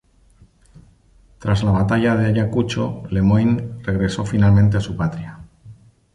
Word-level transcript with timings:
Tras 1.37 1.63
la 1.63 1.69
batalla 1.73 2.15
de 2.15 2.25
Ayacucho 2.25 3.03
Lemoine 3.11 3.77
regresó 3.83 4.25
finalmente 4.25 4.77
a 4.77 4.81
su 4.81 4.97
patria. 4.97 5.37